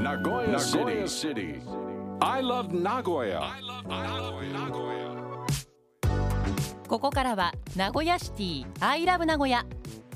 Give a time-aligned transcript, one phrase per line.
[0.00, 0.58] Nagoya
[1.06, 1.60] City.
[2.22, 3.42] I love Nagoya.
[6.88, 9.66] ここからは名古屋シティ I love 名古屋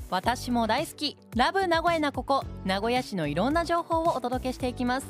[0.08, 1.19] 私も大好き。
[1.37, 2.44] ラブ名古屋なここ。
[2.65, 5.06] 名古屋市のいろんな情報をお届けしていきます。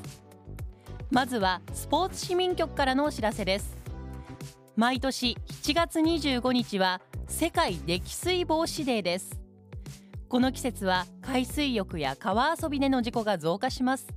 [1.12, 3.77] まずはスポーツ市民局からのお知らせです。
[4.75, 9.45] 毎年7月25日は世界溺水防止デーです。
[10.29, 14.09] この季節は海水浴や川遊びでの事故が増加します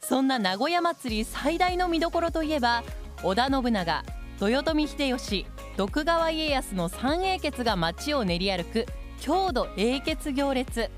[0.00, 2.82] そんな名古屋祭り最大の見どころといえば
[3.22, 4.04] 織田信長
[4.40, 5.46] 豊臣秀吉
[5.76, 8.86] 徳川家康の三英傑が街を練り歩く
[9.20, 10.90] 郷土英傑行列。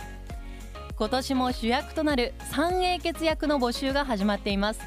[0.99, 4.81] 今年も主役となる三英傑役の募集が始まっています。